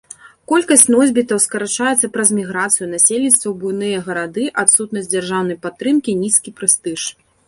Колькасць 0.51 0.85
носьбітаў 0.93 1.41
скарачаецца 1.43 2.07
праз 2.15 2.31
міграцыю 2.37 2.87
насельніцтва 2.93 3.47
ў 3.51 3.53
буйныя 3.63 3.99
гарады, 4.07 4.47
адсутнасць 4.63 5.11
дзяржаўнай 5.13 5.61
падтрымкі, 5.67 6.17
нізкі 6.23 6.55
прэстыж. 6.61 7.01